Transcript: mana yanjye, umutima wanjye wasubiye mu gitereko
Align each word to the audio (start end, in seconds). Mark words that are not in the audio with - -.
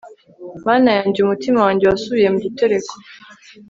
mana 0.67 0.89
yanjye, 0.97 1.17
umutima 1.21 1.59
wanjye 1.65 1.83
wasubiye 1.85 2.29
mu 2.33 2.39
gitereko 2.45 2.93